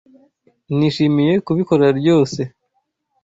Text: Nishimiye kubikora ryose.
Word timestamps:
Nishimiye 0.77 1.33
kubikora 1.45 1.85
ryose. 1.99 2.41